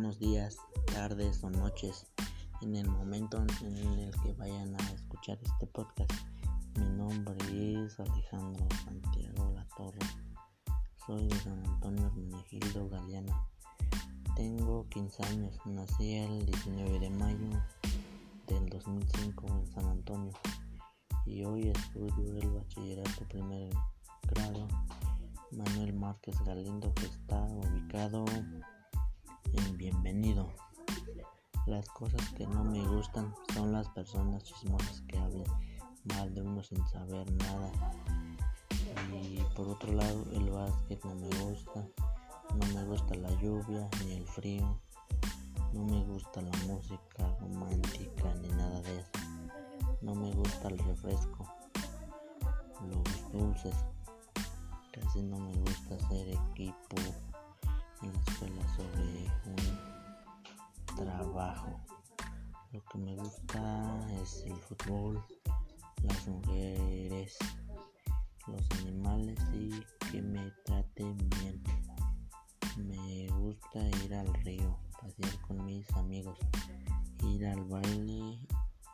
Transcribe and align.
buenos 0.00 0.18
días, 0.18 0.56
tardes 0.94 1.44
o 1.44 1.50
noches 1.50 2.06
en 2.62 2.74
el 2.74 2.88
momento 2.88 3.36
en 3.60 3.76
el 3.76 4.10
que 4.22 4.32
vayan 4.32 4.74
a 4.74 4.92
escuchar 4.92 5.38
este 5.42 5.66
podcast. 5.66 6.10
Mi 6.78 6.86
nombre 6.96 7.36
es 7.84 8.00
Alejandro 8.00 8.66
Santiago 8.82 9.52
La 9.54 9.66
Torre. 9.76 9.98
Soy 11.06 11.26
de 11.26 11.36
San 11.40 11.62
Antonio 11.66 12.06
Hermenegildo 12.06 12.88
Galeano. 12.88 13.46
Tengo 14.36 14.88
15 14.88 15.22
años. 15.24 15.58
Nací 15.66 16.14
el 16.14 16.46
19 16.46 16.98
de 16.98 17.10
mayo 17.10 17.62
del 18.46 18.70
2005 18.70 19.48
en 19.48 19.66
San 19.66 19.84
Antonio 19.84 20.32
y 21.26 21.44
hoy 21.44 21.68
estudio 21.68 22.38
el 22.38 22.48
bachillerato 22.48 23.28
primer 23.28 23.68
grado 24.30 24.66
Manuel 25.50 25.92
Márquez 25.92 26.42
Galindo 26.46 26.90
que 26.94 27.04
está 27.04 27.42
ubicado. 27.42 28.24
Las 31.70 31.88
cosas 31.90 32.28
que 32.30 32.44
no 32.48 32.64
me 32.64 32.84
gustan 32.84 33.32
son 33.54 33.70
las 33.70 33.88
personas 33.90 34.42
chismosas 34.42 35.02
que 35.02 35.16
hablan 35.16 35.46
mal 36.02 36.34
de 36.34 36.42
uno 36.42 36.64
sin 36.64 36.84
saber 36.88 37.30
nada. 37.30 37.70
Y 39.12 39.38
por 39.54 39.68
otro 39.68 39.92
lado, 39.92 40.24
el 40.32 40.50
básquet 40.50 41.00
no 41.04 41.14
me 41.14 41.28
gusta. 41.44 41.86
No 42.56 42.66
me 42.74 42.84
gusta 42.86 43.14
la 43.14 43.30
lluvia 43.40 43.88
ni 44.04 44.14
el 44.14 44.26
frío. 44.26 44.80
No 45.72 45.84
me 45.84 46.02
gusta 46.06 46.42
la 46.42 46.50
música 46.66 47.36
romántica 47.38 48.34
ni 48.42 48.48
nada 48.48 48.82
de 48.82 48.98
eso. 48.98 49.10
No 50.02 50.16
me 50.16 50.32
gusta 50.32 50.70
el 50.70 50.78
refresco. 50.80 51.46
Los 52.88 53.32
dulces. 53.32 53.76
Casi 54.90 55.22
no 55.22 55.38
me 55.38 55.54
gusta 55.54 55.94
hacer 55.94 56.30
equipo 56.30 56.96
en 58.02 58.12
la 58.56 58.62
escuela 58.62 58.96
un 58.96 58.99
trabajo. 61.04 61.80
Lo 62.72 62.84
que 62.84 62.98
me 62.98 63.16
gusta 63.16 64.06
es 64.22 64.44
el 64.46 64.56
fútbol, 64.56 65.24
las 66.02 66.28
mujeres, 66.28 67.36
los 68.46 68.80
animales 68.80 69.38
y 69.52 69.70
que 70.10 70.22
me 70.22 70.50
traten 70.64 71.16
bien. 71.16 71.62
Me 72.76 73.28
gusta 73.38 73.80
ir 74.04 74.14
al 74.14 74.32
río, 74.44 74.78
pasear 75.00 75.40
con 75.42 75.64
mis 75.64 75.90
amigos, 75.96 76.38
ir 77.24 77.46
al 77.46 77.64
baile, 77.64 78.38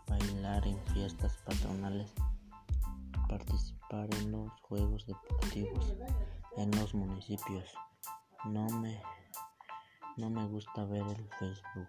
bailar 0.07 0.67
en 0.67 0.79
fiestas 0.87 1.37
patronales 1.45 2.13
participar 3.29 4.09
en 4.21 4.33
los 4.33 4.53
juegos 4.63 5.07
deportivos 5.07 5.95
en 6.57 6.71
los 6.73 6.95
municipios. 6.95 7.65
No 8.45 8.69
me, 8.81 9.01
no 10.17 10.31
me 10.31 10.47
gusta 10.47 10.85
ver 10.85 11.07
el 11.07 11.29
Facebook. 11.39 11.89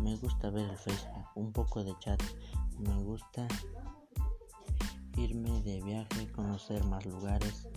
Me 0.00 0.16
gusta 0.16 0.50
ver 0.50 0.68
el 0.68 0.76
Facebook, 0.76 1.24
un 1.34 1.52
poco 1.52 1.84
de 1.84 1.94
chat. 2.00 2.20
Me 2.78 2.94
gusta 3.02 3.46
irme 5.16 5.62
de 5.62 5.82
viaje, 5.82 6.30
conocer 6.32 6.84
más 6.84 7.04
lugares, 7.06 7.68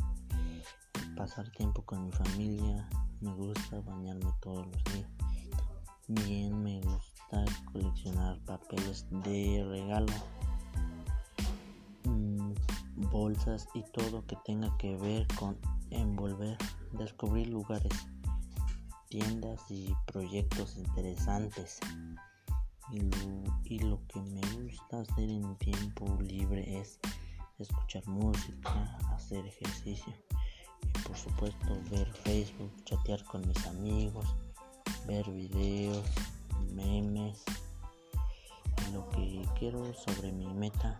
pasar 1.16 1.50
tiempo 1.52 1.84
con 1.84 2.06
mi 2.06 2.12
familia. 2.12 2.88
Me 3.22 3.34
gusta 3.34 3.82
bañarme 3.82 4.32
todos 4.42 4.66
los 4.68 4.84
días. 4.94 5.10
Bien, 6.08 6.64
me 6.64 6.82
gusta 6.82 7.46
coleccionar 7.72 8.40
papeles 8.46 9.06
de 9.10 9.66
regalo 9.70 10.14
bolsas 13.14 13.68
y 13.76 13.84
todo 13.84 14.26
que 14.26 14.36
tenga 14.44 14.76
que 14.78 14.96
ver 14.98 15.28
con 15.40 15.56
envolver, 15.92 16.58
descubrir 16.94 17.48
lugares, 17.48 18.08
tiendas 19.14 19.62
y 19.70 19.96
proyectos 20.08 20.76
interesantes. 20.76 21.80
Y 23.66 23.80
lo, 23.80 24.00
que 24.08 24.20
me 24.22 24.42
gusta 24.56 25.02
hacer 25.02 25.30
en 25.30 25.56
tiempo 25.58 26.18
libre 26.20 26.80
es 26.80 27.00
escuchar 27.60 28.06
música, 28.08 28.98
hacer 29.12 29.46
ejercicio 29.46 30.14
y 30.82 31.00
por 31.08 31.16
supuesto 31.16 31.80
ver 31.92 32.12
Facebook, 32.12 32.72
chatear 32.86 33.24
con 33.26 33.48
mis 33.48 33.68
amigos, 33.68 34.26
ver 35.08 35.30
videos, 35.30 36.06
memes. 36.74 37.44
lo 38.94 39.08
que 39.10 39.48
quiero 39.60 39.94
sobre 39.94 40.32
mi 40.32 40.48
meta 40.56 41.00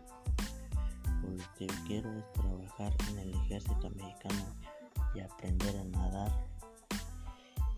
lo 1.24 1.44
que 1.58 1.68
quiero 1.88 2.14
es 2.16 2.34
trabajar 2.34 2.94
en 3.10 3.20
el 3.20 3.34
ejército 3.34 3.88
americano 3.88 4.46
y 5.16 5.22
aprender 5.22 5.78
a 5.78 5.84
nadar. 5.86 6.53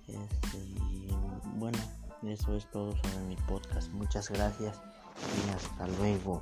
Este, 0.07 1.09
bueno, 1.55 1.77
eso 2.23 2.55
es 2.55 2.69
todo 2.71 2.95
sobre 2.95 3.19
mi 3.27 3.35
podcast. 3.35 3.91
Muchas 3.91 4.29
gracias 4.29 4.79
y 5.45 5.49
hasta 5.49 5.87
luego. 5.99 6.41